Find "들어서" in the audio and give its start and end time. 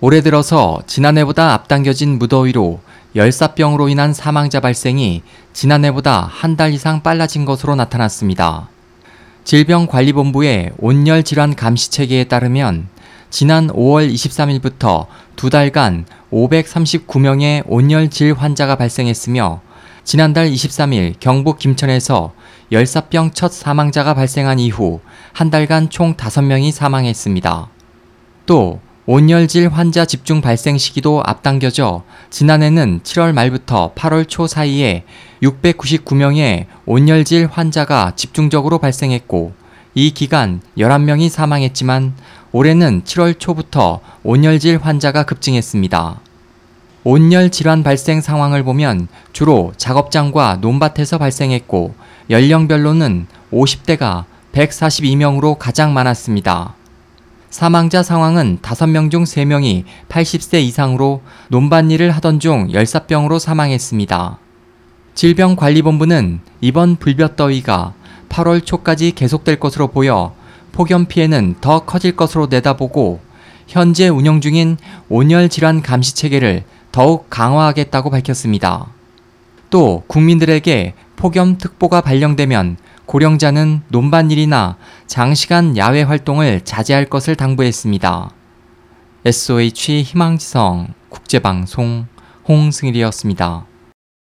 0.20-0.80